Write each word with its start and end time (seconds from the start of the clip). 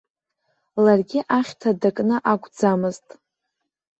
Ларгьы 0.83 1.19
ахьҭа 1.37 1.69
дакны 1.81 2.17
акәӡамызт. 2.31 3.07